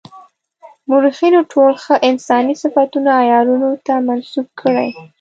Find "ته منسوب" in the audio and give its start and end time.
3.85-4.47